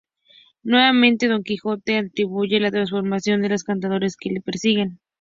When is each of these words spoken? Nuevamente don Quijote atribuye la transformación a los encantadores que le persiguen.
Nuevamente 0.63 1.27
don 1.27 1.43
Quijote 1.43 1.95
atribuye 1.99 2.59
la 2.59 2.71
transformación 2.71 3.45
a 3.45 3.49
los 3.49 3.61
encantadores 3.61 4.17
que 4.17 4.31
le 4.31 4.41
persiguen. 4.41 4.99